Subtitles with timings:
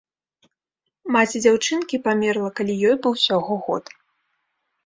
[1.15, 3.83] Маці дзяўчынкі памерла, калі ёй быў усяго год.